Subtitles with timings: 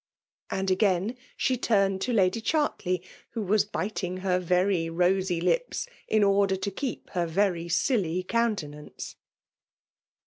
[0.29, 3.03] *' And again dm turned to LaAf Ghartley,
[3.33, 9.13] who was bidag her very rosy lipsi in order to keep her very silly oooatenance.